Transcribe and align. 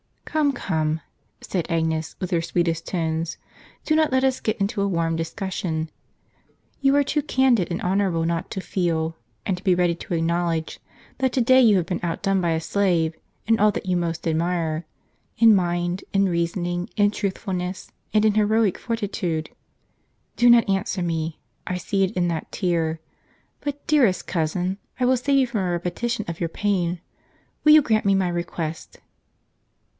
"Come, 0.25 0.53
come," 0.53 1.01
said 1.41 1.67
Agnes, 1.69 2.15
with 2.19 2.31
her 2.31 2.41
sweetest 2.41 2.87
tones, 2.87 3.37
"do 3.83 3.95
not 3.95 4.13
let 4.13 4.23
us 4.23 4.39
get 4.39 4.59
into 4.61 4.81
a 4.81 4.87
warm 4.87 5.15
discussion. 5.17 5.91
Tou 6.81 6.95
are 6.95 7.03
too 7.03 7.21
candid 7.21 7.69
and 7.69 7.81
honorable 7.81 8.23
not 8.25 8.49
to 8.51 8.61
feel, 8.61 9.17
and 9.45 9.57
to 9.57 9.63
be 9.63 9.75
ready 9.75 9.93
to 9.93 10.13
acknowledge, 10.15 10.79
that 11.19 11.33
to 11.33 11.41
day 11.41 11.61
you 11.61 11.75
have 11.75 11.85
been 11.85 11.99
outdone 12.01 12.39
by 12.41 12.51
a 12.51 12.61
slave 12.61 13.13
in 13.45 13.59
all 13.59 13.71
that 13.73 13.85
you 13.85 13.95
w 13.95 13.97
g^ 13.97 14.07
most 14.07 14.27
admire,— 14.27 14.85
in 15.37 15.53
mind, 15.53 16.03
in 16.13 16.29
reasoning, 16.29 16.89
in 16.95 17.11
truthfulness, 17.11 17.91
and 18.13 18.23
in 18.25 18.33
heroic 18.35 18.77
fortitude. 18.79 19.49
Do 20.37 20.49
not 20.49 20.67
answer 20.69 21.03
me; 21.03 21.39
I 21.67 21.77
see 21.77 22.03
it 22.03 22.11
in 22.15 22.27
that 22.29 22.51
tear. 22.51 23.01
But, 23.59 23.85
dearest 23.85 24.25
cousin, 24.25 24.79
I 24.99 25.05
will 25.05 25.17
save 25.17 25.37
you 25.37 25.45
from 25.45 25.59
a 25.61 25.69
repetition 25.71 26.23
of 26.27 26.39
your 26.39 26.49
pain. 26.49 27.01
Will 27.63 27.73
you 27.73 27.81
grant 27.83 28.05
me 28.05 28.15
my 28.15 28.29
request? 28.29 28.99